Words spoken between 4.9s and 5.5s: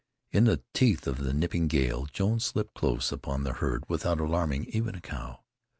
a cow.